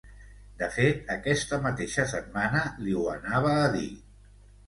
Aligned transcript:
De 0.61 0.69
fet, 0.75 1.03
aquesta 1.15 1.59
mateixa 1.65 2.07
setmana 2.15 2.63
li 2.87 2.95
ho 3.01 3.05
anava 3.13 3.51
a 3.67 3.71
dir. 3.79 3.87